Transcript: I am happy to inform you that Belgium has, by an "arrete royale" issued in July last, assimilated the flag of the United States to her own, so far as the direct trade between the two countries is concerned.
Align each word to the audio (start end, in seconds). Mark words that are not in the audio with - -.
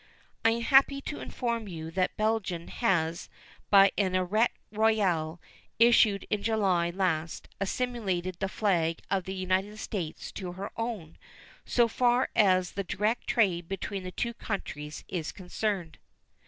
I 0.43 0.49
am 0.49 0.61
happy 0.63 0.99
to 1.01 1.19
inform 1.19 1.67
you 1.67 1.91
that 1.91 2.17
Belgium 2.17 2.69
has, 2.69 3.29
by 3.69 3.91
an 3.99 4.15
"arrete 4.15 4.49
royale" 4.71 5.39
issued 5.77 6.25
in 6.31 6.41
July 6.41 6.89
last, 6.89 7.47
assimilated 7.59 8.37
the 8.39 8.49
flag 8.49 9.01
of 9.11 9.25
the 9.25 9.35
United 9.35 9.77
States 9.77 10.31
to 10.31 10.53
her 10.53 10.71
own, 10.75 11.19
so 11.67 11.87
far 11.87 12.29
as 12.35 12.71
the 12.71 12.83
direct 12.83 13.27
trade 13.27 13.69
between 13.69 14.01
the 14.03 14.11
two 14.11 14.33
countries 14.33 15.03
is 15.07 15.31
concerned. 15.31 15.99